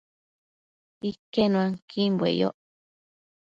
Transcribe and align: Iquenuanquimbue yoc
Iquenuanquimbue 1.09 2.29
yoc 2.39 2.55